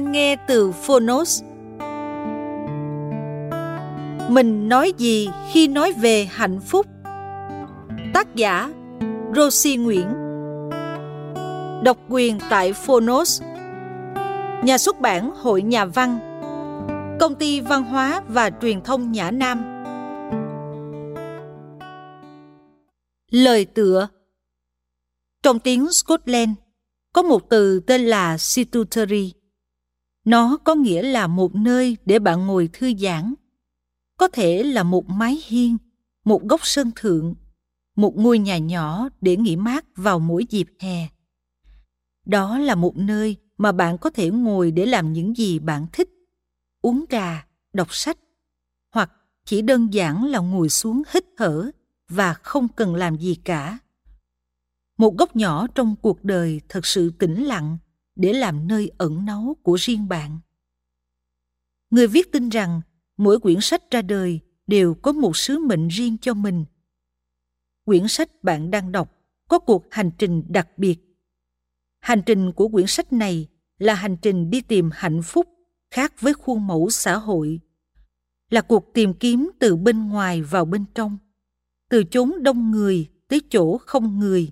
Đang 0.00 0.12
nghe 0.12 0.36
từ 0.36 0.72
Phonos. 0.72 1.42
Mình 4.28 4.68
nói 4.68 4.92
gì 4.98 5.28
khi 5.52 5.68
nói 5.68 5.92
về 5.92 6.24
hạnh 6.24 6.60
phúc? 6.60 6.86
Tác 8.14 8.34
giả, 8.34 8.70
Rosie 9.36 9.76
Nguyễn. 9.76 10.06
Độc 11.84 11.98
quyền 12.08 12.38
tại 12.50 12.72
Phonos. 12.72 13.42
Nhà 14.64 14.78
xuất 14.78 15.00
bản, 15.00 15.30
Hội 15.36 15.62
Nhà 15.62 15.84
văn. 15.84 16.18
Công 17.20 17.34
ty 17.34 17.60
Văn 17.60 17.84
hóa 17.84 18.22
và 18.28 18.50
Truyền 18.62 18.82
thông 18.82 19.12
Nhã 19.12 19.30
Nam. 19.30 19.84
Lời 23.30 23.64
tựa. 23.64 24.08
Trong 25.42 25.58
tiếng 25.58 25.92
Scotland, 25.92 26.50
có 27.12 27.22
một 27.22 27.50
từ 27.50 27.80
tên 27.80 28.00
là 28.00 28.38
Situtory 28.38 29.39
nó 30.30 30.56
có 30.56 30.74
nghĩa 30.74 31.02
là 31.02 31.26
một 31.26 31.54
nơi 31.54 31.96
để 32.04 32.18
bạn 32.18 32.46
ngồi 32.46 32.68
thư 32.72 32.92
giãn. 32.98 33.34
Có 34.16 34.28
thể 34.28 34.62
là 34.62 34.82
một 34.82 35.08
mái 35.08 35.42
hiên, 35.46 35.76
một 36.24 36.42
góc 36.42 36.60
sân 36.62 36.90
thượng, 36.96 37.34
một 37.96 38.16
ngôi 38.16 38.38
nhà 38.38 38.58
nhỏ 38.58 39.08
để 39.20 39.36
nghỉ 39.36 39.56
mát 39.56 39.84
vào 39.96 40.18
mỗi 40.18 40.46
dịp 40.50 40.66
hè. 40.78 41.08
Đó 42.26 42.58
là 42.58 42.74
một 42.74 42.96
nơi 42.96 43.36
mà 43.58 43.72
bạn 43.72 43.98
có 43.98 44.10
thể 44.10 44.30
ngồi 44.30 44.70
để 44.70 44.86
làm 44.86 45.12
những 45.12 45.36
gì 45.36 45.58
bạn 45.58 45.86
thích, 45.92 46.08
uống 46.82 47.04
trà, 47.10 47.46
đọc 47.72 47.88
sách, 47.90 48.18
hoặc 48.92 49.10
chỉ 49.44 49.62
đơn 49.62 49.94
giản 49.94 50.24
là 50.24 50.38
ngồi 50.38 50.68
xuống 50.68 51.02
hít 51.14 51.24
thở 51.36 51.70
và 52.08 52.34
không 52.34 52.68
cần 52.68 52.94
làm 52.94 53.16
gì 53.16 53.34
cả. 53.34 53.78
Một 54.98 55.16
góc 55.16 55.36
nhỏ 55.36 55.66
trong 55.74 55.96
cuộc 56.02 56.24
đời 56.24 56.60
thật 56.68 56.86
sự 56.86 57.10
tĩnh 57.18 57.44
lặng 57.44 57.78
để 58.20 58.32
làm 58.32 58.68
nơi 58.68 58.90
ẩn 58.98 59.24
náu 59.24 59.56
của 59.62 59.74
riêng 59.74 60.08
bạn. 60.08 60.38
Người 61.90 62.06
viết 62.06 62.32
tin 62.32 62.48
rằng 62.48 62.80
mỗi 63.16 63.40
quyển 63.40 63.60
sách 63.60 63.90
ra 63.90 64.02
đời 64.02 64.40
đều 64.66 64.94
có 64.94 65.12
một 65.12 65.36
sứ 65.36 65.58
mệnh 65.58 65.88
riêng 65.88 66.16
cho 66.18 66.34
mình. 66.34 66.64
Quyển 67.84 68.08
sách 68.08 68.44
bạn 68.44 68.70
đang 68.70 68.92
đọc 68.92 69.16
có 69.48 69.58
cuộc 69.58 69.86
hành 69.90 70.10
trình 70.18 70.42
đặc 70.48 70.78
biệt. 70.78 70.96
Hành 72.00 72.22
trình 72.26 72.52
của 72.52 72.68
quyển 72.68 72.86
sách 72.86 73.12
này 73.12 73.48
là 73.78 73.94
hành 73.94 74.16
trình 74.22 74.50
đi 74.50 74.60
tìm 74.60 74.90
hạnh 74.92 75.22
phúc 75.22 75.48
khác 75.90 76.20
với 76.20 76.34
khuôn 76.34 76.66
mẫu 76.66 76.90
xã 76.90 77.16
hội. 77.16 77.60
Là 78.50 78.60
cuộc 78.60 78.90
tìm 78.94 79.14
kiếm 79.14 79.50
từ 79.58 79.76
bên 79.76 80.08
ngoài 80.08 80.42
vào 80.42 80.64
bên 80.64 80.84
trong, 80.94 81.18
từ 81.90 82.04
chốn 82.04 82.42
đông 82.42 82.70
người 82.70 83.08
tới 83.28 83.40
chỗ 83.50 83.78
không 83.78 84.18
người. 84.18 84.50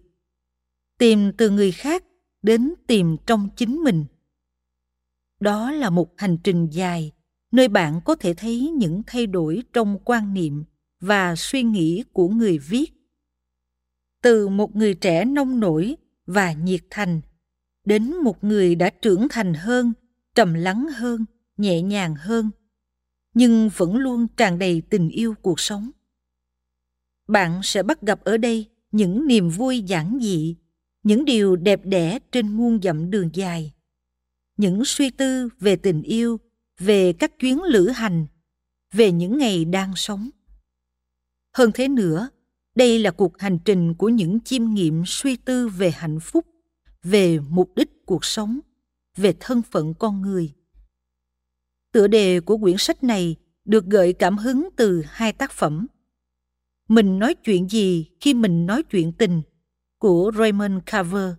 Tìm 0.99 1.33
từ 1.33 1.51
người 1.51 1.73
khác 1.73 2.05
đến 2.43 2.75
tìm 2.87 3.17
trong 3.27 3.49
chính 3.57 3.77
mình. 3.77 4.05
Đó 5.41 5.71
là 5.71 5.91
một 5.91 6.15
hành 6.17 6.39
trình 6.45 6.69
dài, 6.71 7.13
nơi 7.51 7.69
bạn 7.69 8.01
có 8.05 8.15
thể 8.15 8.35
thấy 8.35 8.71
những 8.77 9.03
thay 9.07 9.27
đổi 9.27 9.63
trong 9.73 9.99
quan 10.05 10.35
niệm 10.35 10.65
và 11.01 11.37
suy 11.37 11.63
nghĩ 11.63 12.05
của 12.13 12.29
người 12.29 12.59
viết. 12.59 12.93
Từ 14.23 14.49
một 14.49 14.77
người 14.77 14.95
trẻ 14.95 15.25
nông 15.25 15.61
nổi 15.61 15.97
và 16.27 16.53
nhiệt 16.53 16.81
thành, 16.91 17.21
đến 17.85 18.17
một 18.17 18.45
người 18.45 18.75
đã 18.75 18.91
trưởng 18.91 19.27
thành 19.31 19.55
hơn, 19.55 19.93
trầm 20.35 20.55
lắng 20.55 20.87
hơn, 20.97 21.25
nhẹ 21.57 21.83
nhàng 21.83 22.15
hơn, 22.15 22.51
nhưng 23.35 23.71
vẫn 23.77 23.97
luôn 23.97 24.27
tràn 24.37 24.59
đầy 24.59 24.83
tình 24.91 25.09
yêu 25.09 25.35
cuộc 25.43 25.61
sống. 25.61 25.91
Bạn 27.29 27.61
sẽ 27.63 27.83
bắt 27.83 28.03
gặp 28.03 28.25
ở 28.25 28.37
đây 28.37 28.67
những 28.93 29.27
niềm 29.27 29.49
vui 29.49 29.81
giản 29.81 30.19
dị 30.23 30.57
những 31.09 31.25
điều 31.25 31.57
đẹp 31.57 31.81
đẽ 31.85 32.19
trên 32.33 32.49
muôn 32.49 32.83
dặm 32.83 33.11
đường 33.11 33.31
dài, 33.33 33.73
những 34.57 34.85
suy 34.85 35.11
tư 35.11 35.49
về 35.61 35.77
tình 35.77 36.03
yêu, 36.03 36.41
về 36.79 37.13
các 37.13 37.39
chuyến 37.39 37.63
lữ 37.63 37.89
hành, 37.89 38.27
về 38.93 39.13
những 39.13 39.39
ngày 39.39 39.65
đang 39.65 39.93
sống. 39.97 40.31
Hơn 41.57 41.71
thế 41.75 41.89
nữa, 41.89 42.29
đây 42.75 42.99
là 42.99 43.11
cuộc 43.11 43.39
hành 43.39 43.59
trình 43.65 43.95
của 43.95 44.09
những 44.09 44.41
chiêm 44.41 44.75
nghiệm 44.75 45.03
suy 45.07 45.37
tư 45.37 45.69
về 45.69 45.91
hạnh 45.91 46.21
phúc, 46.21 46.47
về 47.03 47.39
mục 47.39 47.73
đích 47.77 48.07
cuộc 48.07 48.25
sống, 48.25 48.61
về 49.17 49.35
thân 49.41 49.63
phận 49.63 49.95
con 49.95 50.23
người. 50.23 50.53
Tựa 51.93 52.07
đề 52.07 52.41
của 52.41 52.59
quyển 52.59 52.77
sách 52.79 53.05
này 53.05 53.37
được 53.65 53.85
gợi 53.87 54.13
cảm 54.13 54.39
hứng 54.39 54.69
từ 54.77 55.03
hai 55.07 55.33
tác 55.33 55.53
phẩm. 55.53 55.87
Mình 56.89 57.19
nói 57.19 57.35
chuyện 57.35 57.69
gì 57.69 58.07
khi 58.21 58.35
mình 58.35 58.67
nói 58.67 58.83
chuyện 58.83 59.13
tình? 59.13 59.43
Của 59.99 60.33
Raymond 60.35 60.83
Carver 60.87 61.33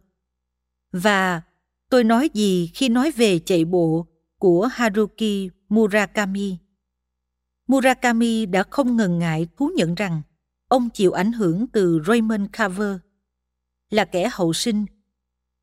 và 0.92 1.42
Tôi 1.90 2.04
nói 2.04 2.30
gì 2.34 2.72
khi 2.74 2.90
nói 2.90 3.12
về 3.12 3.40
chạy 3.40 3.66
bộ 3.66 4.08
của 4.40 4.70
Haruki 4.72 5.50
Murakami. 5.70 6.58
Murakami 7.68 8.46
đã 8.46 8.64
không 8.70 8.98
ngần 8.98 9.20
ngại 9.20 9.48
thú 9.58 9.72
nhận 9.76 9.96
rằng 9.96 10.22
ông 10.68 10.90
chịu 10.90 11.12
ảnh 11.12 11.32
hưởng 11.32 11.68
từ 11.68 12.02
Raymond 12.08 12.50
Carver. 12.54 12.98
Là 13.90 14.06
kẻ 14.06 14.30
hậu 14.32 14.54
sinh, 14.54 14.86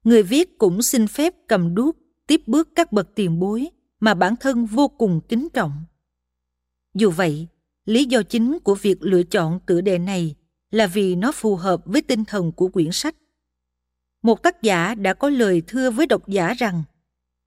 người 0.04 0.22
viết 0.22 0.58
cũng 0.58 0.82
xin 0.82 1.06
phép 1.06 1.34
cầm 1.48 1.74
đuốc 1.74 1.96
tiếp 2.26 2.42
bước 2.46 2.68
các 2.74 2.92
bậc 2.92 3.14
tiền 3.14 3.38
bối 3.38 3.70
mà 4.00 4.14
bản 4.14 4.34
thân 4.40 4.66
vô 4.66 4.88
cùng 4.88 5.20
kính 5.28 5.48
trọng. 5.54 5.84
Dù 6.94 7.10
vậy, 7.10 7.46
lý 7.84 8.04
do 8.04 8.22
chính 8.22 8.58
của 8.64 8.74
việc 8.74 8.96
lựa 9.00 9.22
chọn 9.22 9.60
tựa 9.66 9.80
đề 9.80 9.98
này 9.98 10.34
là 10.70 10.86
vì 10.86 11.14
nó 11.14 11.32
phù 11.32 11.56
hợp 11.56 11.82
với 11.84 12.02
tinh 12.02 12.24
thần 12.24 12.52
của 12.52 12.68
quyển 12.68 12.92
sách. 12.92 13.14
Một 14.22 14.42
tác 14.42 14.62
giả 14.62 14.94
đã 14.94 15.14
có 15.14 15.30
lời 15.30 15.62
thưa 15.66 15.90
với 15.90 16.06
độc 16.06 16.28
giả 16.28 16.54
rằng 16.54 16.82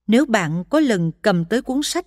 nếu 0.06 0.26
bạn 0.26 0.64
có 0.70 0.80
lần 0.80 1.12
cầm 1.22 1.44
tới 1.44 1.62
cuốn 1.62 1.82
sách 1.82 2.06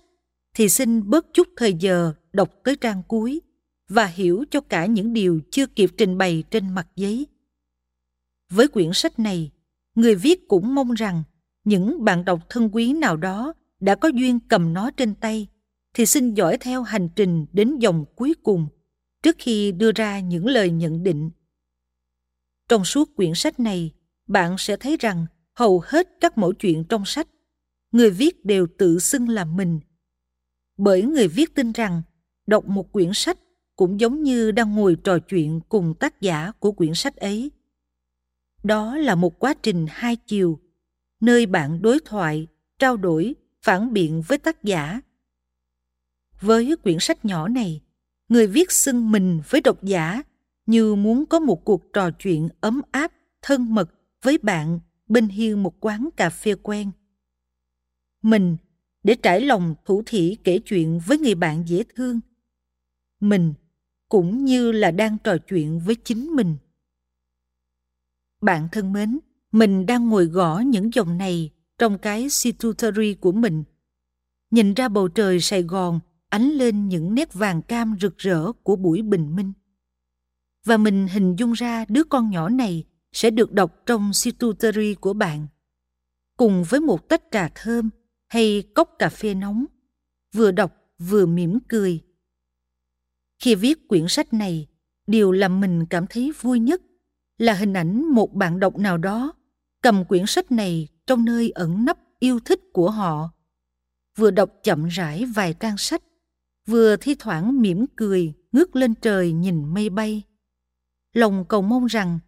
thì 0.54 0.68
xin 0.68 1.10
bớt 1.10 1.26
chút 1.32 1.48
thời 1.56 1.74
giờ 1.74 2.12
đọc 2.32 2.50
tới 2.64 2.76
trang 2.76 3.02
cuối 3.08 3.40
và 3.88 4.06
hiểu 4.06 4.44
cho 4.50 4.60
cả 4.60 4.86
những 4.86 5.12
điều 5.12 5.40
chưa 5.50 5.66
kịp 5.66 5.90
trình 5.96 6.18
bày 6.18 6.44
trên 6.50 6.74
mặt 6.74 6.86
giấy. 6.96 7.26
Với 8.50 8.68
quyển 8.68 8.90
sách 8.92 9.18
này, 9.18 9.50
người 9.94 10.14
viết 10.14 10.48
cũng 10.48 10.74
mong 10.74 10.94
rằng 10.94 11.22
những 11.64 12.04
bạn 12.04 12.24
đọc 12.24 12.40
thân 12.48 12.70
quý 12.72 12.92
nào 12.92 13.16
đó 13.16 13.52
đã 13.80 13.94
có 13.94 14.08
duyên 14.08 14.40
cầm 14.48 14.72
nó 14.72 14.90
trên 14.90 15.14
tay 15.14 15.48
thì 15.94 16.06
xin 16.06 16.34
dõi 16.34 16.58
theo 16.58 16.82
hành 16.82 17.08
trình 17.16 17.46
đến 17.52 17.78
dòng 17.78 18.04
cuối 18.16 18.34
cùng 18.42 18.68
trước 19.24 19.36
khi 19.38 19.72
đưa 19.72 19.92
ra 19.92 20.20
những 20.20 20.46
lời 20.46 20.70
nhận 20.70 21.02
định. 21.02 21.30
Trong 22.68 22.84
suốt 22.84 23.16
quyển 23.16 23.34
sách 23.34 23.60
này, 23.60 23.92
bạn 24.26 24.56
sẽ 24.58 24.76
thấy 24.76 24.96
rằng 25.00 25.26
hầu 25.54 25.82
hết 25.84 26.08
các 26.20 26.38
mẫu 26.38 26.52
chuyện 26.52 26.84
trong 26.84 27.04
sách, 27.04 27.28
người 27.92 28.10
viết 28.10 28.44
đều 28.44 28.66
tự 28.78 28.98
xưng 28.98 29.28
là 29.28 29.44
mình. 29.44 29.80
Bởi 30.76 31.02
người 31.02 31.28
viết 31.28 31.54
tin 31.54 31.72
rằng 31.72 32.02
đọc 32.46 32.68
một 32.68 32.92
quyển 32.92 33.10
sách 33.14 33.38
cũng 33.76 34.00
giống 34.00 34.22
như 34.22 34.50
đang 34.50 34.74
ngồi 34.74 34.96
trò 35.04 35.18
chuyện 35.18 35.60
cùng 35.68 35.94
tác 36.00 36.20
giả 36.20 36.52
của 36.58 36.72
quyển 36.72 36.94
sách 36.94 37.16
ấy. 37.16 37.50
Đó 38.62 38.96
là 38.96 39.14
một 39.14 39.38
quá 39.38 39.54
trình 39.62 39.86
hai 39.90 40.16
chiều, 40.16 40.60
nơi 41.20 41.46
bạn 41.46 41.82
đối 41.82 41.98
thoại, 42.04 42.46
trao 42.78 42.96
đổi, 42.96 43.34
phản 43.62 43.92
biện 43.92 44.22
với 44.28 44.38
tác 44.38 44.62
giả. 44.62 45.00
Với 46.40 46.76
quyển 46.82 46.96
sách 47.00 47.24
nhỏ 47.24 47.48
này, 47.48 47.80
người 48.34 48.46
viết 48.46 48.72
xưng 48.72 49.10
mình 49.10 49.40
với 49.48 49.60
độc 49.60 49.82
giả 49.82 50.22
như 50.66 50.94
muốn 50.94 51.26
có 51.26 51.40
một 51.40 51.64
cuộc 51.64 51.92
trò 51.92 52.10
chuyện 52.10 52.48
ấm 52.60 52.82
áp, 52.90 53.12
thân 53.42 53.74
mật 53.74 53.90
với 54.22 54.38
bạn 54.38 54.80
bên 55.08 55.28
hiên 55.28 55.62
một 55.62 55.74
quán 55.80 56.08
cà 56.16 56.30
phê 56.30 56.54
quen. 56.62 56.90
Mình 58.22 58.56
để 59.02 59.14
trải 59.14 59.40
lòng 59.40 59.74
thủ 59.84 60.02
thỉ 60.06 60.36
kể 60.44 60.58
chuyện 60.58 61.00
với 61.06 61.18
người 61.18 61.34
bạn 61.34 61.68
dễ 61.68 61.82
thương. 61.94 62.20
Mình 63.20 63.54
cũng 64.08 64.44
như 64.44 64.72
là 64.72 64.90
đang 64.90 65.18
trò 65.24 65.36
chuyện 65.48 65.80
với 65.80 65.94
chính 65.94 66.26
mình. 66.26 66.56
Bạn 68.40 68.68
thân 68.72 68.92
mến, 68.92 69.18
mình 69.52 69.86
đang 69.86 70.08
ngồi 70.08 70.24
gõ 70.24 70.58
những 70.58 70.94
dòng 70.94 71.18
này 71.18 71.50
trong 71.78 71.98
cái 71.98 72.30
situtory 72.30 73.14
của 73.14 73.32
mình. 73.32 73.64
Nhìn 74.50 74.74
ra 74.74 74.88
bầu 74.88 75.08
trời 75.08 75.40
Sài 75.40 75.62
Gòn 75.62 76.00
ánh 76.34 76.50
lên 76.50 76.88
những 76.88 77.14
nét 77.14 77.34
vàng 77.34 77.62
cam 77.62 77.96
rực 78.00 78.18
rỡ 78.18 78.52
của 78.52 78.76
buổi 78.76 79.02
bình 79.02 79.36
minh. 79.36 79.52
Và 80.64 80.76
mình 80.76 81.08
hình 81.08 81.36
dung 81.36 81.52
ra 81.52 81.84
đứa 81.88 82.04
con 82.04 82.30
nhỏ 82.30 82.48
này 82.48 82.84
sẽ 83.12 83.30
được 83.30 83.52
đọc 83.52 83.82
trong 83.86 84.12
situtory 84.12 84.94
của 84.94 85.12
bạn. 85.12 85.46
Cùng 86.36 86.64
với 86.68 86.80
một 86.80 87.08
tách 87.08 87.22
trà 87.30 87.48
thơm 87.54 87.90
hay 88.28 88.62
cốc 88.74 88.90
cà 88.98 89.08
phê 89.08 89.34
nóng, 89.34 89.64
vừa 90.32 90.50
đọc 90.50 90.72
vừa 90.98 91.26
mỉm 91.26 91.58
cười. 91.68 92.00
Khi 93.38 93.54
viết 93.54 93.88
quyển 93.88 94.08
sách 94.08 94.34
này, 94.34 94.66
điều 95.06 95.32
làm 95.32 95.60
mình 95.60 95.86
cảm 95.86 96.06
thấy 96.10 96.32
vui 96.40 96.58
nhất 96.58 96.82
là 97.38 97.54
hình 97.54 97.72
ảnh 97.72 98.04
một 98.12 98.34
bạn 98.34 98.60
đọc 98.60 98.78
nào 98.78 98.98
đó 98.98 99.32
cầm 99.82 100.04
quyển 100.04 100.26
sách 100.26 100.52
này 100.52 100.88
trong 101.06 101.24
nơi 101.24 101.50
ẩn 101.50 101.84
nấp 101.84 101.98
yêu 102.18 102.40
thích 102.40 102.60
của 102.72 102.90
họ 102.90 103.30
vừa 104.16 104.30
đọc 104.30 104.50
chậm 104.62 104.88
rãi 104.88 105.24
vài 105.24 105.54
trang 105.54 105.78
sách 105.78 106.02
vừa 106.66 106.96
thi 106.96 107.14
thoảng 107.18 107.60
mỉm 107.60 107.86
cười, 107.96 108.34
ngước 108.52 108.76
lên 108.76 108.94
trời 108.94 109.32
nhìn 109.32 109.74
mây 109.74 109.90
bay. 109.90 110.22
Lòng 111.12 111.44
cầu 111.48 111.62
mong 111.62 111.86
rằng, 111.86 112.18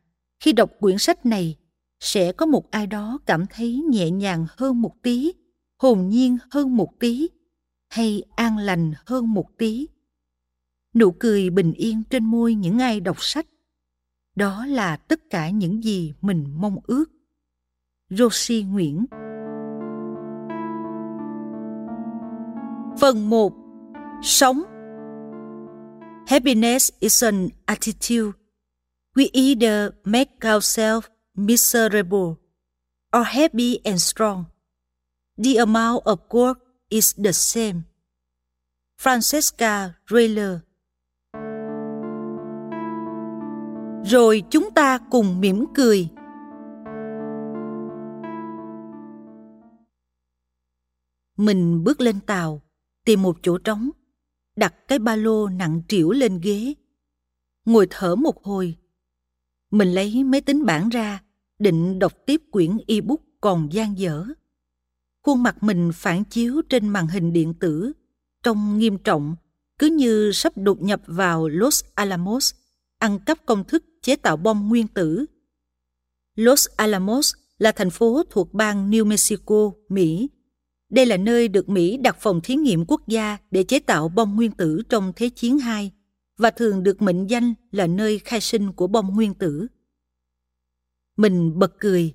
khi 0.41 0.53
đọc 0.53 0.71
quyển 0.81 0.99
sách 0.99 1.27
này, 1.27 1.57
sẽ 2.01 2.33
có 2.33 2.47
một 2.47 2.71
ai 2.71 2.87
đó 2.87 3.19
cảm 3.27 3.45
thấy 3.51 3.83
nhẹ 3.91 4.11
nhàng 4.11 4.47
hơn 4.57 4.83
một 4.83 5.03
tí, 5.03 5.33
hồn 5.79 6.09
nhiên 6.09 6.39
hơn 6.51 6.77
một 6.77 6.91
tí, 7.01 7.29
hay 7.89 8.23
an 8.37 8.59
lành 8.59 8.93
hơn 9.07 9.35
một 9.35 9.47
tí. 9.59 9.87
Nụ 10.95 11.11
cười 11.11 11.51
bình 11.51 11.73
yên 11.73 12.03
trên 12.11 12.25
môi 12.25 12.55
những 12.55 12.79
ai 12.79 13.01
đọc 13.01 13.17
sách, 13.21 13.47
đó 14.37 14.67
là 14.67 14.97
tất 14.97 15.21
cả 15.31 15.51
những 15.51 15.85
gì 15.85 16.15
mình 16.21 16.47
mong 16.57 16.77
ước. 16.87 17.05
Rosie 18.11 18.63
Nguyễn. 18.63 19.07
Phần 23.01 23.31
1 23.31 23.66
Sống 24.27 24.65
Happiness 26.27 26.91
is 27.01 27.23
an 27.23 27.51
attitude. 27.67 28.35
We 29.15 29.31
either 29.33 29.93
make 30.05 30.45
ourselves 30.45 31.09
miserable 31.37 32.39
or 33.13 33.23
happy 33.23 33.79
and 33.85 34.01
strong. 34.01 34.47
The 35.39 35.59
amount 35.59 36.03
of 36.07 36.19
work 36.33 36.59
is 36.91 37.15
the 37.15 37.33
same. 37.33 37.83
Francesca 38.99 39.95
Rayler 40.11 40.59
Rồi 44.05 44.43
chúng 44.51 44.71
ta 44.75 44.99
cùng 45.11 45.41
mỉm 45.41 45.67
cười 45.75 46.09
Mình 51.37 51.85
bước 51.85 52.01
lên 52.01 52.21
tàu, 52.21 52.63
tìm 53.05 53.23
một 53.23 53.37
chỗ 53.43 53.59
trống, 53.59 53.91
đặt 54.57 54.89
cái 54.89 54.99
ba 54.99 55.17
lô 55.17 55.49
nặng 55.49 55.83
trĩu 55.89 56.11
lên 56.11 56.41
ghế. 56.41 56.75
Ngồi 57.65 57.87
thở 57.91 58.15
một 58.17 58.45
hồi. 58.45 58.77
Mình 59.71 59.89
lấy 59.89 60.25
máy 60.25 60.41
tính 60.41 60.65
bảng 60.65 60.89
ra, 60.89 61.23
định 61.59 61.99
đọc 61.99 62.13
tiếp 62.27 62.43
quyển 62.51 62.79
ebook 62.89 63.21
còn 63.41 63.73
gian 63.73 63.99
dở. 63.99 64.25
Khuôn 65.23 65.43
mặt 65.43 65.63
mình 65.63 65.91
phản 65.95 66.25
chiếu 66.25 66.63
trên 66.69 66.89
màn 66.89 67.07
hình 67.07 67.33
điện 67.33 67.55
tử, 67.55 67.93
trông 68.43 68.79
nghiêm 68.79 68.99
trọng, 68.99 69.37
cứ 69.79 69.87
như 69.87 70.31
sắp 70.33 70.53
đột 70.57 70.83
nhập 70.83 71.03
vào 71.07 71.49
Los 71.49 71.85
Alamos, 71.95 72.55
ăn 72.99 73.19
cắp 73.19 73.47
công 73.47 73.65
thức 73.65 73.85
chế 74.03 74.17
tạo 74.17 74.37
bom 74.37 74.69
nguyên 74.69 74.89
tử. 74.89 75.27
Los 76.35 76.67
Alamos 76.77 77.35
là 77.59 77.73
thành 77.73 77.91
phố 77.91 78.23
thuộc 78.31 78.55
bang 78.55 78.91
New 78.91 79.05
Mexico, 79.05 79.71
Mỹ, 79.89 80.29
đây 80.91 81.07
là 81.07 81.17
nơi 81.17 81.49
được 81.49 81.69
Mỹ 81.69 81.97
đặt 81.97 82.17
phòng 82.21 82.41
thí 82.41 82.55
nghiệm 82.55 82.85
quốc 82.89 83.09
gia 83.09 83.39
để 83.51 83.65
chế 83.65 83.79
tạo 83.79 84.09
bom 84.09 84.37
nguyên 84.37 84.51
tử 84.51 84.83
trong 84.89 85.13
Thế 85.17 85.29
chiến 85.29 85.59
II 85.59 85.91
và 86.37 86.51
thường 86.51 86.83
được 86.83 87.03
mệnh 87.03 87.27
danh 87.27 87.55
là 87.71 87.87
nơi 87.87 88.19
khai 88.19 88.41
sinh 88.41 88.73
của 88.73 88.87
bom 88.87 89.15
nguyên 89.15 89.35
tử. 89.35 89.67
Mình 91.17 91.59
bật 91.59 91.73
cười, 91.81 92.15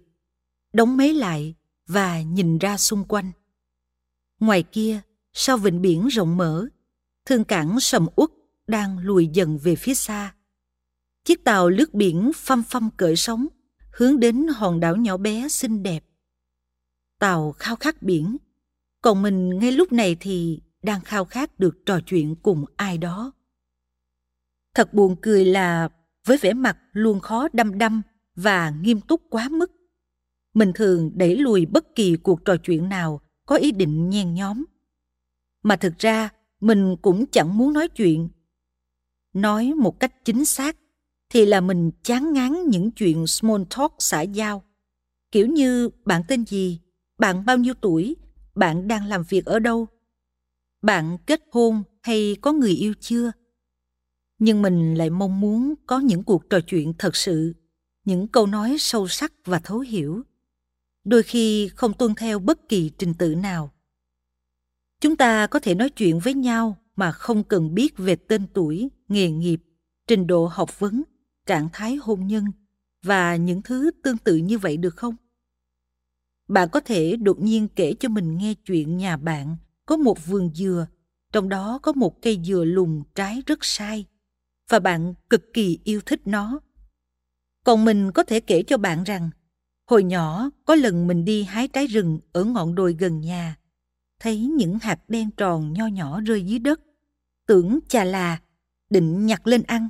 đóng 0.73 0.97
máy 0.97 1.13
lại 1.13 1.56
và 1.88 2.21
nhìn 2.21 2.57
ra 2.57 2.77
xung 2.77 3.03
quanh. 3.06 3.31
Ngoài 4.39 4.63
kia, 4.63 5.01
sau 5.33 5.57
vịnh 5.57 5.81
biển 5.81 6.07
rộng 6.07 6.38
mở, 6.38 6.67
thương 7.25 7.44
cảng 7.44 7.79
sầm 7.79 8.07
uất 8.15 8.29
đang 8.67 9.00
lùi 9.00 9.27
dần 9.33 9.57
về 9.57 9.75
phía 9.75 9.94
xa. 9.94 10.35
Chiếc 11.25 11.44
tàu 11.44 11.69
lướt 11.69 11.94
biển 11.94 12.31
phăm 12.35 12.63
phăm 12.63 12.89
cởi 12.97 13.15
sóng, 13.15 13.47
hướng 13.91 14.19
đến 14.19 14.47
hòn 14.47 14.79
đảo 14.79 14.95
nhỏ 14.95 15.17
bé 15.17 15.47
xinh 15.50 15.83
đẹp. 15.83 16.03
Tàu 17.19 17.51
khao 17.51 17.75
khát 17.75 18.01
biển, 18.01 18.38
còn 19.01 19.21
mình 19.21 19.59
ngay 19.59 19.71
lúc 19.71 19.92
này 19.92 20.18
thì 20.19 20.62
đang 20.83 21.01
khao 21.01 21.25
khát 21.25 21.59
được 21.59 21.86
trò 21.86 22.00
chuyện 22.06 22.36
cùng 22.36 22.65
ai 22.75 22.98
đó. 22.98 23.31
Thật 24.75 24.94
buồn 24.94 25.15
cười 25.21 25.45
là 25.45 25.89
với 26.25 26.38
vẻ 26.38 26.53
mặt 26.53 26.77
luôn 26.92 27.19
khó 27.19 27.48
đăm 27.53 27.77
đăm 27.77 28.01
và 28.36 28.74
nghiêm 28.81 29.01
túc 29.01 29.21
quá 29.30 29.50
mức, 29.50 29.71
mình 30.53 30.71
thường 30.75 31.12
đẩy 31.15 31.36
lùi 31.36 31.65
bất 31.65 31.95
kỳ 31.95 32.15
cuộc 32.15 32.45
trò 32.45 32.56
chuyện 32.57 32.89
nào 32.89 33.21
có 33.45 33.56
ý 33.56 33.71
định 33.71 34.09
nhen 34.09 34.33
nhóm. 34.33 34.65
Mà 35.63 35.75
thực 35.75 35.98
ra, 35.98 36.30
mình 36.59 36.95
cũng 37.01 37.25
chẳng 37.25 37.57
muốn 37.57 37.74
nói 37.74 37.88
chuyện. 37.88 38.30
Nói 39.33 39.74
một 39.74 40.00
cách 40.00 40.25
chính 40.25 40.45
xác 40.45 40.77
thì 41.30 41.45
là 41.45 41.62
mình 41.62 41.92
chán 42.03 42.34
ngán 42.34 42.63
những 42.67 42.91
chuyện 42.91 43.27
small 43.27 43.63
talk 43.77 43.93
xã 44.00 44.22
giao. 44.22 44.63
Kiểu 45.31 45.48
như, 45.48 45.89
bạn 46.05 46.22
tên 46.27 46.46
gì, 46.46 46.79
bạn 47.20 47.46
bao 47.46 47.58
nhiêu 47.58 47.74
tuổi 47.74 48.15
bạn 48.55 48.88
đang 48.88 49.05
làm 49.05 49.24
việc 49.29 49.46
ở 49.46 49.60
đâu? 49.60 49.88
Bạn 50.81 51.17
kết 51.25 51.41
hôn 51.51 51.84
hay 52.01 52.36
có 52.41 52.51
người 52.51 52.72
yêu 52.72 52.93
chưa? 53.00 53.31
Nhưng 54.39 54.62
mình 54.62 54.96
lại 54.96 55.10
mong 55.10 55.39
muốn 55.39 55.74
có 55.86 56.00
những 56.00 56.24
cuộc 56.24 56.50
trò 56.50 56.60
chuyện 56.60 56.93
thật 56.98 57.15
sự, 57.15 57.53
những 58.05 58.27
câu 58.27 58.48
nói 58.48 58.75
sâu 58.79 59.08
sắc 59.08 59.34
và 59.46 59.60
thấu 59.60 59.79
hiểu. 59.79 60.22
Đôi 61.03 61.24
khi 61.24 61.70
không 61.75 61.93
tuân 61.93 62.15
theo 62.15 62.39
bất 62.39 62.70
kỳ 62.70 62.91
trình 62.98 63.13
tự 63.13 63.36
nào. 63.36 63.72
Chúng 65.00 65.15
ta 65.15 65.48
có 65.48 65.60
thể 65.60 65.75
nói 65.75 65.89
chuyện 65.89 66.20
với 66.20 66.34
nhau 66.34 66.77
mà 66.96 67.12
không 67.12 67.43
cần 67.43 67.74
biết 67.74 67.98
về 67.98 68.15
tên 68.15 68.48
tuổi, 68.53 68.89
nghề 69.08 69.31
nghiệp, 69.31 69.62
trình 70.08 70.27
độ 70.27 70.46
học 70.46 70.79
vấn, 70.79 71.03
trạng 71.46 71.70
thái 71.74 71.96
hôn 71.96 72.27
nhân 72.27 72.46
và 73.03 73.36
những 73.36 73.62
thứ 73.62 73.91
tương 74.03 74.17
tự 74.17 74.36
như 74.36 74.58
vậy 74.58 74.77
được 74.77 74.96
không? 74.96 75.15
Bạn 76.51 76.70
có 76.72 76.79
thể 76.79 77.15
đột 77.15 77.39
nhiên 77.39 77.67
kể 77.75 77.93
cho 78.00 78.10
mình 78.10 78.38
nghe 78.38 78.53
chuyện 78.53 78.98
nhà 78.98 79.17
bạn 79.17 79.58
có 79.86 79.98
một 79.98 80.25
vườn 80.25 80.51
dừa, 80.55 80.88
trong 81.34 81.50
đó 81.50 81.79
có 81.81 81.91
một 81.91 82.22
cây 82.22 82.39
dừa 82.43 82.63
lùn 82.65 83.03
trái 83.15 83.41
rất 83.46 83.65
sai, 83.65 84.05
và 84.70 84.79
bạn 84.79 85.13
cực 85.29 85.53
kỳ 85.53 85.79
yêu 85.84 86.01
thích 86.05 86.22
nó. 86.25 86.60
Còn 87.65 87.86
mình 87.86 88.12
có 88.12 88.24
thể 88.24 88.39
kể 88.39 88.63
cho 88.63 88.77
bạn 88.77 89.03
rằng, 89.03 89.29
hồi 89.89 90.03
nhỏ 90.03 90.50
có 90.65 90.75
lần 90.75 91.08
mình 91.08 91.25
đi 91.25 91.43
hái 91.43 91.67
trái 91.67 91.88
rừng 91.88 92.20
ở 92.31 92.43
ngọn 92.43 92.75
đồi 92.75 92.96
gần 93.00 93.22
nhà, 93.22 93.55
thấy 94.20 94.39
những 94.39 94.79
hạt 94.81 95.00
đen 95.08 95.29
tròn 95.38 95.74
nho 95.74 95.88
nhỏ 95.88 96.22
rơi 96.22 96.43
dưới 96.43 96.60
đất, 96.60 96.81
tưởng 97.48 97.79
chà 97.88 98.03
là, 98.03 98.41
định 98.89 99.25
nhặt 99.25 99.48
lên 99.48 99.63
ăn. 99.63 99.89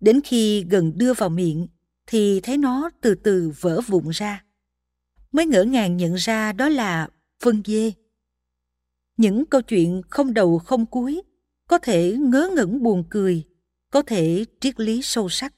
Đến 0.00 0.20
khi 0.24 0.64
gần 0.64 0.92
đưa 0.98 1.14
vào 1.14 1.28
miệng, 1.28 1.66
thì 2.06 2.40
thấy 2.40 2.58
nó 2.58 2.90
từ 3.00 3.14
từ 3.14 3.52
vỡ 3.60 3.80
vụn 3.86 4.08
ra 4.08 4.43
mới 5.34 5.46
ngỡ 5.46 5.64
ngàng 5.64 5.96
nhận 5.96 6.14
ra 6.14 6.52
đó 6.52 6.68
là 6.68 7.08
phân 7.42 7.62
dê. 7.64 7.92
Những 9.16 9.46
câu 9.46 9.62
chuyện 9.62 10.02
không 10.10 10.34
đầu 10.34 10.58
không 10.58 10.86
cuối, 10.86 11.22
có 11.68 11.78
thể 11.78 12.16
ngớ 12.18 12.50
ngẩn 12.56 12.82
buồn 12.82 13.04
cười, 13.10 13.44
có 13.90 14.02
thể 14.02 14.44
triết 14.60 14.80
lý 14.80 15.02
sâu 15.02 15.28
sắc. 15.28 15.54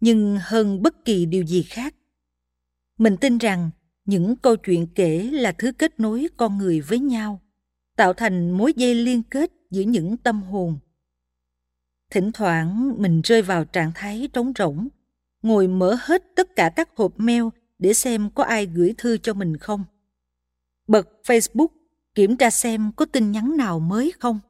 Nhưng 0.00 0.38
hơn 0.42 0.82
bất 0.82 1.04
kỳ 1.04 1.26
điều 1.26 1.44
gì 1.44 1.62
khác, 1.62 1.94
mình 2.98 3.16
tin 3.16 3.38
rằng 3.38 3.70
những 4.04 4.36
câu 4.36 4.56
chuyện 4.56 4.86
kể 4.94 5.30
là 5.32 5.52
thứ 5.52 5.72
kết 5.72 6.00
nối 6.00 6.26
con 6.36 6.58
người 6.58 6.80
với 6.80 6.98
nhau, 6.98 7.40
tạo 7.96 8.12
thành 8.12 8.50
mối 8.50 8.72
dây 8.76 8.94
liên 8.94 9.22
kết 9.22 9.52
giữa 9.70 9.82
những 9.82 10.16
tâm 10.16 10.42
hồn. 10.42 10.78
Thỉnh 12.10 12.30
thoảng 12.32 12.94
mình 12.98 13.20
rơi 13.20 13.42
vào 13.42 13.64
trạng 13.64 13.92
thái 13.94 14.28
trống 14.32 14.52
rỗng, 14.58 14.88
ngồi 15.42 15.68
mở 15.68 15.96
hết 16.00 16.22
tất 16.36 16.56
cả 16.56 16.72
các 16.76 16.96
hộp 16.96 17.12
mail 17.16 17.44
để 17.78 17.94
xem 17.94 18.30
có 18.30 18.42
ai 18.42 18.66
gửi 18.66 18.94
thư 18.98 19.18
cho 19.18 19.34
mình 19.34 19.56
không. 19.56 19.84
Bật 20.88 21.08
Facebook 21.24 21.68
kiểm 22.14 22.36
tra 22.36 22.50
xem 22.50 22.92
có 22.96 23.04
tin 23.04 23.32
nhắn 23.32 23.56
nào 23.56 23.80
mới 23.80 24.12
không. 24.20 24.40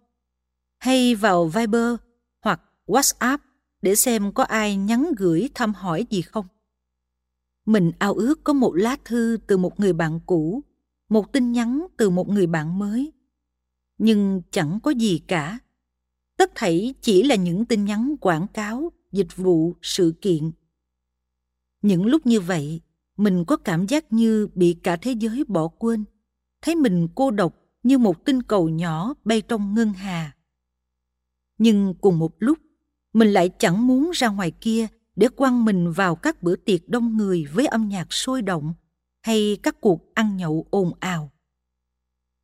Hay 0.78 1.14
vào 1.14 1.46
Viber 1.46 1.94
hoặc 2.42 2.60
WhatsApp 2.86 3.38
để 3.82 3.94
xem 3.94 4.32
có 4.32 4.42
ai 4.42 4.76
nhắn 4.76 5.12
gửi 5.16 5.48
thăm 5.54 5.74
hỏi 5.74 6.06
gì 6.10 6.22
không. 6.22 6.46
Mình 7.66 7.92
ao 7.98 8.14
ước 8.14 8.44
có 8.44 8.52
một 8.52 8.72
lá 8.74 8.96
thư 9.04 9.38
từ 9.46 9.56
một 9.56 9.80
người 9.80 9.92
bạn 9.92 10.20
cũ, 10.26 10.62
một 11.08 11.32
tin 11.32 11.52
nhắn 11.52 11.86
từ 11.96 12.10
một 12.10 12.28
người 12.28 12.46
bạn 12.46 12.78
mới. 12.78 13.12
Nhưng 13.98 14.42
chẳng 14.50 14.78
có 14.82 14.90
gì 14.90 15.20
cả. 15.28 15.58
Tất 16.36 16.52
thảy 16.54 16.94
chỉ 17.00 17.22
là 17.22 17.34
những 17.34 17.64
tin 17.64 17.84
nhắn 17.84 18.16
quảng 18.20 18.46
cáo, 18.54 18.92
dịch 19.12 19.36
vụ, 19.36 19.74
sự 19.82 20.14
kiện. 20.20 20.50
Những 21.82 22.06
lúc 22.06 22.26
như 22.26 22.40
vậy, 22.40 22.80
mình 23.16 23.44
có 23.44 23.56
cảm 23.56 23.86
giác 23.86 24.12
như 24.12 24.48
bị 24.54 24.76
cả 24.82 24.96
thế 24.96 25.12
giới 25.12 25.44
bỏ 25.44 25.68
quên, 25.68 26.04
thấy 26.62 26.74
mình 26.74 27.08
cô 27.14 27.30
độc 27.30 27.54
như 27.82 27.98
một 27.98 28.24
tinh 28.24 28.42
cầu 28.42 28.68
nhỏ 28.68 29.14
bay 29.24 29.40
trong 29.40 29.74
ngân 29.74 29.92
hà. 29.92 30.36
Nhưng 31.58 31.94
cùng 32.00 32.18
một 32.18 32.32
lúc, 32.38 32.58
mình 33.12 33.28
lại 33.28 33.50
chẳng 33.58 33.86
muốn 33.86 34.10
ra 34.14 34.28
ngoài 34.28 34.50
kia 34.60 34.86
để 35.16 35.28
quăng 35.28 35.64
mình 35.64 35.92
vào 35.92 36.16
các 36.16 36.42
bữa 36.42 36.56
tiệc 36.56 36.88
đông 36.88 37.16
người 37.16 37.44
với 37.52 37.66
âm 37.66 37.88
nhạc 37.88 38.12
sôi 38.12 38.42
động 38.42 38.74
hay 39.22 39.58
các 39.62 39.80
cuộc 39.80 40.14
ăn 40.14 40.36
nhậu 40.36 40.66
ồn 40.70 40.92
ào. 41.00 41.32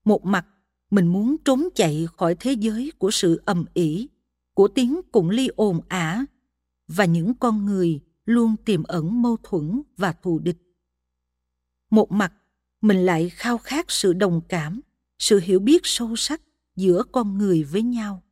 Một 0.04 0.24
mặt, 0.24 0.46
mình 0.90 1.06
muốn 1.06 1.36
trốn 1.44 1.68
chạy 1.74 2.06
khỏi 2.16 2.36
thế 2.40 2.52
giới 2.52 2.92
của 2.98 3.10
sự 3.10 3.42
ầm 3.44 3.64
ĩ, 3.74 4.08
của 4.54 4.68
tiếng 4.68 5.00
cũng 5.12 5.30
ly 5.30 5.48
ồn 5.56 5.80
ả 5.88 6.24
và 6.88 7.04
những 7.04 7.34
con 7.34 7.66
người 7.66 8.00
luôn 8.24 8.56
tiềm 8.64 8.82
ẩn 8.82 9.22
mâu 9.22 9.36
thuẫn 9.42 9.82
và 9.96 10.12
thù 10.12 10.38
địch. 10.38 10.58
Một 11.90 12.12
mặt, 12.12 12.32
mình 12.80 13.06
lại 13.06 13.30
khao 13.30 13.58
khát 13.58 13.90
sự 13.90 14.12
đồng 14.12 14.40
cảm, 14.48 14.80
sự 15.18 15.40
hiểu 15.40 15.60
biết 15.60 15.80
sâu 15.84 16.16
sắc 16.16 16.42
giữa 16.76 17.02
con 17.12 17.38
người 17.38 17.64
với 17.64 17.82
nhau. 17.82 18.22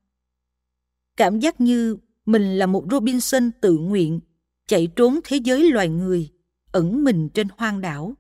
Cảm 1.16 1.40
giác 1.40 1.60
như 1.60 1.96
mình 2.26 2.58
là 2.58 2.66
một 2.66 2.86
Robinson 2.90 3.50
tự 3.60 3.78
nguyện 3.78 4.20
chạy 4.66 4.88
trốn 4.96 5.20
thế 5.24 5.36
giới 5.36 5.70
loài 5.70 5.88
người, 5.88 6.32
ẩn 6.72 7.04
mình 7.04 7.28
trên 7.34 7.48
hoang 7.56 7.80
đảo, 7.80 8.14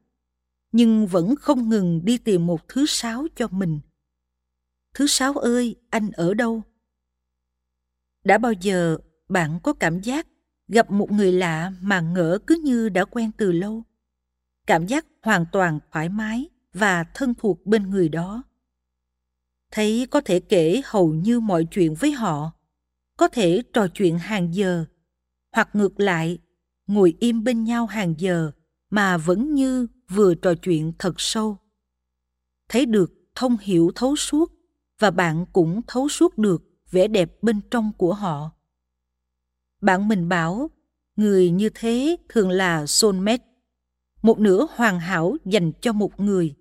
nhưng 0.72 1.06
vẫn 1.06 1.36
không 1.36 1.68
ngừng 1.68 2.04
đi 2.04 2.18
tìm 2.18 2.46
một 2.46 2.68
thứ 2.68 2.86
sáu 2.86 3.26
cho 3.36 3.48
mình. 3.48 3.80
Thứ 4.94 5.06
sáu 5.06 5.32
ơi, 5.32 5.76
anh 5.90 6.10
ở 6.10 6.34
đâu? 6.34 6.62
Đã 8.24 8.38
bao 8.38 8.52
giờ 8.52 8.98
bạn 9.28 9.60
có 9.62 9.72
cảm 9.72 10.00
giác 10.00 10.26
gặp 10.70 10.90
một 10.90 11.10
người 11.10 11.32
lạ 11.32 11.72
mà 11.80 12.00
ngỡ 12.00 12.38
cứ 12.46 12.60
như 12.64 12.88
đã 12.88 13.04
quen 13.04 13.30
từ 13.36 13.52
lâu? 13.52 13.82
Cảm 14.66 14.86
giác 14.86 15.06
hoàn 15.22 15.44
toàn 15.52 15.78
thoải 15.92 16.08
mái 16.08 16.48
và 16.72 17.04
thân 17.14 17.34
thuộc 17.34 17.66
bên 17.66 17.90
người 17.90 18.08
đó. 18.08 18.42
Thấy 19.70 20.06
có 20.10 20.20
thể 20.20 20.40
kể 20.40 20.82
hầu 20.84 21.12
như 21.12 21.40
mọi 21.40 21.64
chuyện 21.70 21.94
với 21.94 22.12
họ, 22.12 22.52
có 23.16 23.28
thể 23.28 23.62
trò 23.72 23.86
chuyện 23.94 24.18
hàng 24.18 24.54
giờ 24.54 24.84
hoặc 25.52 25.68
ngược 25.72 26.00
lại 26.00 26.38
ngồi 26.86 27.16
im 27.20 27.44
bên 27.44 27.64
nhau 27.64 27.86
hàng 27.86 28.14
giờ 28.18 28.50
mà 28.90 29.16
vẫn 29.16 29.54
như 29.54 29.86
vừa 30.08 30.34
trò 30.34 30.54
chuyện 30.54 30.92
thật 30.98 31.14
sâu 31.16 31.58
thấy 32.68 32.86
được 32.86 33.12
thông 33.34 33.56
hiểu 33.60 33.90
thấu 33.94 34.16
suốt 34.16 34.52
và 34.98 35.10
bạn 35.10 35.46
cũng 35.52 35.80
thấu 35.86 36.08
suốt 36.08 36.38
được 36.38 36.62
vẻ 36.90 37.08
đẹp 37.08 37.42
bên 37.42 37.60
trong 37.70 37.92
của 37.98 38.14
họ 38.14 38.50
bạn 39.80 40.08
mình 40.08 40.28
bảo, 40.28 40.70
người 41.16 41.50
như 41.50 41.70
thế 41.74 42.16
thường 42.28 42.50
là 42.50 42.86
soulmate 42.86 43.44
một 44.22 44.38
nửa 44.38 44.66
hoàn 44.74 45.00
hảo 45.00 45.36
dành 45.44 45.72
cho 45.80 45.92
một 45.92 46.20
người. 46.20 46.54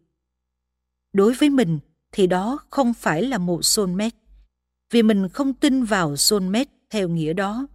Đối 1.13 1.33
với 1.33 1.49
mình 1.49 1.79
thì 2.11 2.27
đó 2.27 2.59
không 2.69 2.93
phải 2.93 3.23
là 3.23 3.37
một 3.37 3.65
soulmate 3.65 4.17
vì 4.91 5.03
mình 5.03 5.29
không 5.29 5.53
tin 5.53 5.83
vào 5.83 6.15
soulmate 6.15 6.71
theo 6.89 7.09
nghĩa 7.09 7.33
đó. 7.33 7.67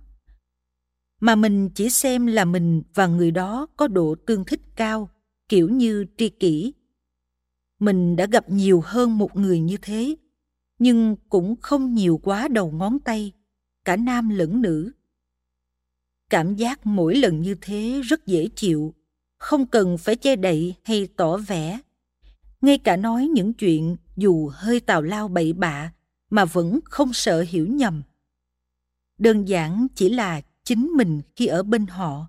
Mà 1.21 1.35
mình 1.35 1.71
chỉ 1.75 1.91
xem 1.91 2.27
là 2.27 2.45
mình 2.45 2.83
và 2.95 3.07
người 3.07 3.31
đó 3.31 3.67
có 3.77 3.89
độ 3.89 4.15
tương 4.27 4.45
thích 4.45 4.61
cao, 4.77 5.09
kiểu 5.49 5.69
như 5.69 6.05
tri 6.17 6.29
kỷ. 6.29 6.73
Mình 7.81 8.17
đã 8.17 8.27
gặp 8.27 8.51
nhiều 8.51 8.83
hơn 8.85 9.19
một 9.19 9.37
người 9.37 9.61
như 9.61 9.77
thế, 9.83 10.17
nhưng 10.79 11.17
cũng 11.29 11.57
không 11.61 11.95
nhiều 11.95 12.21
quá 12.23 12.49
đầu 12.49 12.71
ngón 12.71 12.99
tay, 12.99 13.33
cả 13.85 13.97
nam 13.97 14.29
lẫn 14.29 14.63
nữ 14.63 14.93
cảm 16.35 16.55
giác 16.55 16.87
mỗi 16.87 17.17
lần 17.17 17.41
như 17.41 17.55
thế 17.61 18.01
rất 18.05 18.27
dễ 18.27 18.49
chịu, 18.57 18.95
không 19.39 19.67
cần 19.67 19.99
phải 19.99 20.17
che 20.17 20.37
đậy 20.37 20.75
hay 20.85 21.09
tỏ 21.17 21.37
vẻ. 21.37 21.81
Ngay 22.61 22.79
cả 22.79 22.97
nói 22.97 23.27
những 23.27 23.53
chuyện 23.53 23.97
dù 24.17 24.51
hơi 24.55 24.81
tào 24.81 25.03
lao 25.03 25.29
bậy 25.29 25.53
bạ 25.53 25.93
mà 26.31 26.45
vẫn 26.45 26.81
không 26.85 27.13
sợ 27.13 27.45
hiểu 27.49 27.67
nhầm. 27.67 28.03
Đơn 29.19 29.49
giản 29.49 29.87
chỉ 29.95 30.09
là 30.09 30.41
chính 30.65 30.87
mình 30.97 31.21
khi 31.37 31.47
ở 31.47 31.63
bên 31.63 31.87
họ. 31.87 32.27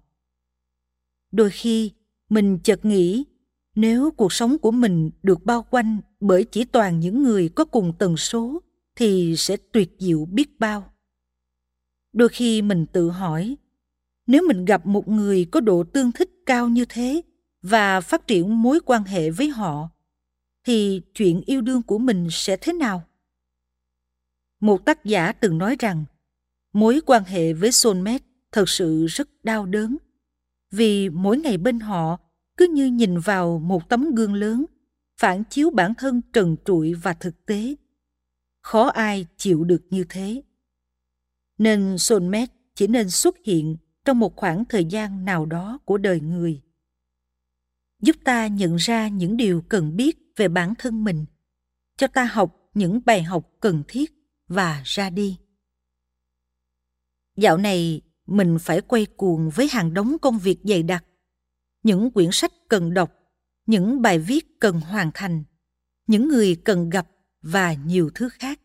Đôi 1.32 1.50
khi, 1.50 1.92
mình 2.30 2.60
chợt 2.64 2.86
nghĩ, 2.86 3.24
nếu 3.76 4.12
cuộc 4.12 4.34
sống 4.34 4.58
của 4.58 4.72
mình 4.72 5.12
được 5.24 5.46
bao 5.46 5.66
quanh 5.70 6.00
bởi 6.20 6.44
chỉ 6.44 6.66
toàn 6.66 7.00
những 7.00 7.24
người 7.24 7.50
có 7.50 7.66
cùng 7.66 7.94
tần 8.00 8.18
số 8.18 8.62
thì 8.96 9.36
sẽ 9.38 9.58
tuyệt 9.72 9.96
diệu 10.00 10.26
biết 10.26 10.60
bao. 10.60 10.94
Đôi 12.14 12.30
khi 12.30 12.62
mình 12.62 12.86
tự 12.86 13.10
hỏi 13.10 13.56
nếu 14.28 14.44
mình 14.48 14.66
gặp 14.66 14.86
một 14.86 15.08
người 15.08 15.46
có 15.52 15.60
độ 15.60 15.84
tương 15.84 16.12
thích 16.12 16.30
cao 16.46 16.70
như 16.70 16.86
thế 16.90 17.22
và 17.62 18.02
phát 18.02 18.28
triển 18.28 18.62
mối 18.62 18.80
quan 18.86 19.04
hệ 19.04 19.30
với 19.30 19.48
họ, 19.50 19.90
thì 20.66 21.02
chuyện 21.14 21.42
yêu 21.46 21.62
đương 21.62 21.82
của 21.82 21.98
mình 21.98 22.28
sẽ 22.32 22.58
thế 22.58 22.74
nào? 22.74 23.04
Một 24.60 24.86
tác 24.86 25.06
giả 25.06 25.32
từng 25.32 25.58
nói 25.58 25.76
rằng, 25.80 26.06
mối 26.74 27.02
quan 27.06 27.24
hệ 27.24 27.54
với 27.54 27.72
soulmate 27.72 28.24
thật 28.52 28.70
sự 28.70 29.06
rất 29.06 29.30
đau 29.44 29.66
đớn, 29.66 29.98
vì 30.72 31.10
mỗi 31.10 31.38
ngày 31.38 31.58
bên 31.58 31.80
họ 31.80 32.20
cứ 32.58 32.68
như 32.74 32.86
nhìn 32.86 33.20
vào 33.20 33.60
một 33.60 33.90
tấm 33.90 34.16
gương 34.16 34.34
lớn, 34.34 34.66
phản 35.18 35.44
chiếu 35.50 35.70
bản 35.70 35.94
thân 35.98 36.22
trần 36.34 36.56
trụi 36.66 36.94
và 36.94 37.14
thực 37.14 37.46
tế. 37.46 37.76
Khó 38.62 38.88
ai 38.88 39.26
chịu 39.38 39.64
được 39.64 39.82
như 39.90 40.06
thế. 40.10 40.42
Nên 41.58 41.98
soulmate 41.98 42.54
chỉ 42.76 42.88
nên 42.88 43.10
xuất 43.10 43.36
hiện 43.46 43.78
trong 44.06 44.20
một 44.20 44.36
khoảng 44.36 44.66
thời 44.66 44.86
gian 44.86 45.26
nào 45.26 45.46
đó 45.46 45.80
của 45.86 45.98
đời 45.98 46.20
người. 46.20 46.62
Giúp 48.02 48.16
ta 48.24 48.48
nhận 48.48 48.76
ra 48.76 49.08
những 49.08 49.38
điều 49.38 49.62
cần 49.62 49.96
biết 49.96 50.18
về 50.36 50.48
bản 50.48 50.74
thân 50.78 51.04
mình, 51.04 51.26
cho 51.98 52.08
ta 52.08 52.26
học 52.26 52.70
những 52.74 53.02
bài 53.06 53.24
học 53.24 53.52
cần 53.60 53.84
thiết 53.88 54.12
và 54.48 54.82
ra 54.86 55.10
đi. 55.10 55.38
Dạo 57.38 57.58
này, 57.58 58.02
mình 58.28 58.58
phải 58.60 58.82
quay 58.82 59.06
cuồng 59.06 59.50
với 59.50 59.68
hàng 59.72 59.94
đống 59.94 60.18
công 60.22 60.40
việc 60.40 60.60
dày 60.64 60.84
đặc, 60.84 61.06
những 61.84 62.12
quyển 62.12 62.30
sách 62.32 62.52
cần 62.70 62.94
đọc, 62.94 63.12
những 63.66 64.02
bài 64.02 64.20
viết 64.20 64.60
cần 64.60 64.82
hoàn 64.82 65.12
thành, 65.14 65.44
những 66.08 66.28
người 66.28 66.56
cần 66.56 66.90
gặp 66.90 67.08
và 67.42 67.74
nhiều 67.74 68.10
thứ 68.16 68.30
khác. 68.30 68.60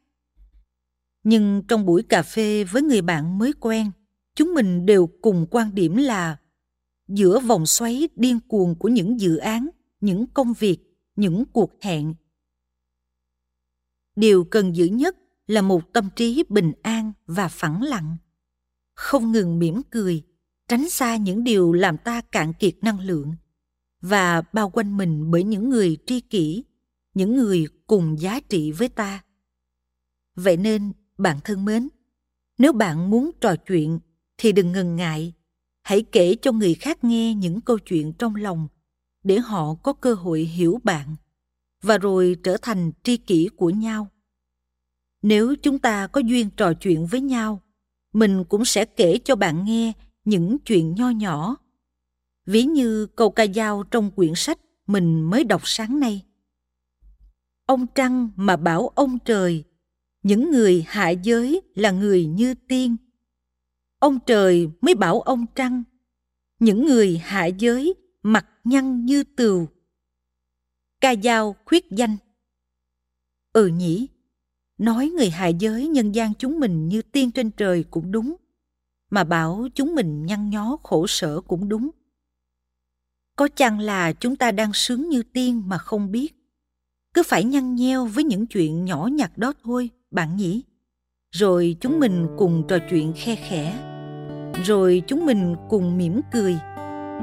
Nhưng 1.22 1.62
trong 1.68 1.86
buổi 1.86 2.02
cà 2.02 2.22
phê 2.22 2.64
với 2.64 2.82
người 2.82 3.02
bạn 3.02 3.38
mới 3.38 3.52
quen 3.60 3.90
chúng 4.34 4.54
mình 4.54 4.86
đều 4.86 5.06
cùng 5.22 5.46
quan 5.50 5.74
điểm 5.74 5.96
là 5.96 6.36
giữa 7.08 7.40
vòng 7.40 7.66
xoáy 7.66 8.08
điên 8.16 8.40
cuồng 8.48 8.74
của 8.74 8.88
những 8.88 9.20
dự 9.20 9.36
án, 9.36 9.68
những 10.00 10.26
công 10.26 10.52
việc, 10.52 10.78
những 11.16 11.44
cuộc 11.52 11.72
hẹn. 11.80 12.14
Điều 14.16 14.44
cần 14.44 14.76
giữ 14.76 14.84
nhất 14.84 15.16
là 15.46 15.62
một 15.62 15.92
tâm 15.92 16.08
trí 16.16 16.44
bình 16.48 16.72
an 16.82 17.12
và 17.26 17.48
phẳng 17.48 17.82
lặng. 17.82 18.16
Không 18.94 19.32
ngừng 19.32 19.58
mỉm 19.58 19.82
cười, 19.90 20.22
tránh 20.68 20.88
xa 20.88 21.16
những 21.16 21.44
điều 21.44 21.72
làm 21.72 21.98
ta 21.98 22.20
cạn 22.20 22.52
kiệt 22.52 22.74
năng 22.82 23.00
lượng 23.00 23.34
và 24.00 24.42
bao 24.52 24.70
quanh 24.70 24.96
mình 24.96 25.30
bởi 25.30 25.44
những 25.44 25.70
người 25.70 25.96
tri 26.06 26.20
kỷ, 26.20 26.64
những 27.14 27.36
người 27.36 27.66
cùng 27.86 28.20
giá 28.20 28.40
trị 28.40 28.72
với 28.72 28.88
ta. 28.88 29.24
Vậy 30.34 30.56
nên, 30.56 30.92
bạn 31.18 31.38
thân 31.44 31.64
mến, 31.64 31.88
nếu 32.58 32.72
bạn 32.72 33.10
muốn 33.10 33.30
trò 33.40 33.56
chuyện 33.56 33.98
thì 34.40 34.52
đừng 34.52 34.72
ngần 34.72 34.96
ngại. 34.96 35.32
Hãy 35.82 36.02
kể 36.02 36.36
cho 36.42 36.52
người 36.52 36.74
khác 36.74 37.04
nghe 37.04 37.34
những 37.34 37.60
câu 37.60 37.78
chuyện 37.78 38.12
trong 38.12 38.36
lòng, 38.36 38.68
để 39.24 39.38
họ 39.38 39.74
có 39.74 39.92
cơ 39.92 40.14
hội 40.14 40.40
hiểu 40.40 40.80
bạn, 40.84 41.16
và 41.82 41.98
rồi 41.98 42.36
trở 42.42 42.56
thành 42.62 42.92
tri 43.02 43.16
kỷ 43.16 43.48
của 43.56 43.70
nhau. 43.70 44.08
Nếu 45.22 45.54
chúng 45.62 45.78
ta 45.78 46.06
có 46.06 46.20
duyên 46.20 46.50
trò 46.50 46.72
chuyện 46.72 47.06
với 47.06 47.20
nhau, 47.20 47.60
mình 48.12 48.44
cũng 48.44 48.64
sẽ 48.64 48.84
kể 48.84 49.18
cho 49.24 49.36
bạn 49.36 49.64
nghe 49.64 49.92
những 50.24 50.58
chuyện 50.58 50.94
nho 50.94 51.10
nhỏ. 51.10 51.56
Ví 52.46 52.62
như 52.62 53.06
câu 53.06 53.30
ca 53.30 53.46
dao 53.54 53.82
trong 53.82 54.10
quyển 54.10 54.32
sách 54.36 54.58
mình 54.86 55.22
mới 55.22 55.44
đọc 55.44 55.62
sáng 55.64 56.00
nay. 56.00 56.24
Ông 57.66 57.86
trăng 57.94 58.30
mà 58.36 58.56
bảo 58.56 58.88
ông 58.88 59.18
trời, 59.24 59.64
những 60.22 60.50
người 60.50 60.84
hạ 60.88 61.10
giới 61.10 61.60
là 61.74 61.90
người 61.90 62.26
như 62.26 62.54
tiên 62.54 62.96
ông 64.00 64.18
trời 64.26 64.68
mới 64.80 64.94
bảo 64.94 65.20
ông 65.20 65.46
trăng 65.54 65.82
những 66.58 66.86
người 66.86 67.18
hạ 67.18 67.46
giới 67.46 67.94
mặt 68.22 68.46
nhăn 68.64 69.04
như 69.04 69.24
tường 69.24 69.66
Ca 71.00 71.14
dao 71.22 71.56
khuyết 71.64 71.90
danh. 71.90 72.16
Ừ 73.52 73.66
nhỉ, 73.66 74.08
nói 74.78 75.08
người 75.16 75.30
hạ 75.30 75.46
giới 75.46 75.88
nhân 75.88 76.14
gian 76.14 76.34
chúng 76.34 76.60
mình 76.60 76.88
như 76.88 77.02
tiên 77.02 77.30
trên 77.30 77.50
trời 77.50 77.84
cũng 77.90 78.12
đúng, 78.12 78.36
mà 79.10 79.24
bảo 79.24 79.68
chúng 79.74 79.94
mình 79.94 80.26
nhăn 80.26 80.50
nhó 80.50 80.76
khổ 80.82 81.06
sở 81.06 81.40
cũng 81.40 81.68
đúng. 81.68 81.90
Có 83.36 83.48
chăng 83.48 83.80
là 83.80 84.12
chúng 84.12 84.36
ta 84.36 84.50
đang 84.52 84.72
sướng 84.72 85.08
như 85.08 85.22
tiên 85.22 85.62
mà 85.66 85.78
không 85.78 86.12
biết, 86.12 86.34
cứ 87.14 87.22
phải 87.22 87.44
nhăn 87.44 87.74
nheo 87.74 88.06
với 88.06 88.24
những 88.24 88.46
chuyện 88.46 88.84
nhỏ 88.84 89.06
nhặt 89.12 89.38
đó 89.38 89.52
thôi, 89.62 89.90
bạn 90.10 90.36
nhỉ? 90.36 90.62
Rồi 91.30 91.76
chúng 91.80 92.00
mình 92.00 92.26
cùng 92.38 92.64
trò 92.68 92.78
chuyện 92.90 93.12
khe 93.16 93.36
khẽ, 93.36 93.89
rồi 94.64 95.02
chúng 95.06 95.26
mình 95.26 95.56
cùng 95.68 95.98
mỉm 95.98 96.20
cười 96.32 96.56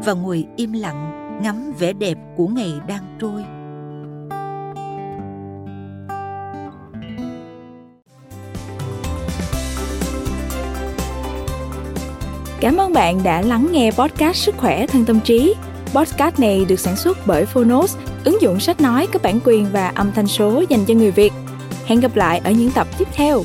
và 0.05 0.13
ngồi 0.13 0.45
im 0.55 0.73
lặng 0.73 1.13
ngắm 1.43 1.73
vẻ 1.79 1.93
đẹp 1.93 2.17
của 2.35 2.47
ngày 2.47 2.73
đang 2.87 3.17
trôi. 3.19 3.43
Cảm 12.59 12.77
ơn 12.77 12.93
bạn 12.93 13.23
đã 13.23 13.41
lắng 13.41 13.67
nghe 13.71 13.91
podcast 13.91 14.37
Sức 14.37 14.57
khỏe 14.57 14.87
thân 14.87 15.05
tâm 15.05 15.19
trí. 15.19 15.53
Podcast 15.93 16.39
này 16.39 16.65
được 16.65 16.79
sản 16.79 16.95
xuất 16.95 17.17
bởi 17.25 17.45
Phonos, 17.45 17.97
ứng 18.25 18.41
dụng 18.41 18.59
sách 18.59 18.81
nói 18.81 19.07
có 19.13 19.19
bản 19.23 19.39
quyền 19.45 19.65
và 19.71 19.87
âm 19.87 20.11
thanh 20.11 20.27
số 20.27 20.63
dành 20.69 20.85
cho 20.85 20.93
người 20.93 21.11
Việt. 21.11 21.33
Hẹn 21.85 21.99
gặp 21.99 22.15
lại 22.15 22.41
ở 22.43 22.51
những 22.51 22.71
tập 22.71 22.87
tiếp 22.97 23.07
theo. 23.13 23.43